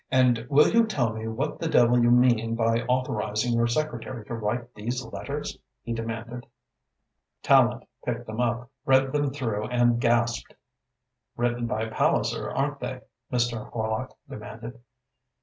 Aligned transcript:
"And 0.09 0.47
will 0.49 0.67
you 0.67 0.87
tell 0.87 1.13
me 1.13 1.27
what 1.27 1.59
the 1.59 1.67
devil 1.69 2.01
you 2.01 2.09
mean 2.09 2.55
by 2.55 2.81
authorising 2.87 3.53
your 3.53 3.67
secretary 3.67 4.25
to 4.25 4.33
write 4.33 4.73
these 4.73 5.05
letters?" 5.05 5.59
he 5.83 5.93
demanded. 5.93 6.47
Tallente 7.43 7.85
picked 8.03 8.25
them 8.25 8.41
up, 8.41 8.71
read 8.83 9.11
them 9.13 9.31
through 9.31 9.65
and 9.67 10.01
gasped. 10.01 10.55
"Written 11.37 11.67
by 11.67 11.85
Palliser, 11.85 12.49
aren't 12.49 12.79
they?" 12.79 13.01
Mr. 13.31 13.69
Horlock 13.71 14.17
demanded. 14.27 14.81